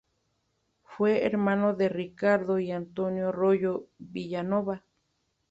Fue 0.81 1.27
hermano 1.27 1.75
de 1.75 1.87
Ricardo 1.87 2.57
y 2.57 2.71
Antonio 2.71 3.31
Royo 3.31 3.85
Villanova. 3.99 4.83